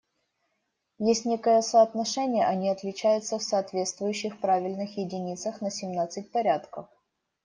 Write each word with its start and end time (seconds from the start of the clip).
Есть 0.97 1.25
некое 1.25 1.61
соотношение, 1.61 2.47
они 2.47 2.71
отличаются 2.71 3.37
в 3.37 3.43
соответствующих 3.43 4.39
правильных 4.41 4.97
единицах 4.97 5.61
на 5.61 5.69
семнадцать 5.69 6.31
порядков. 6.31 6.87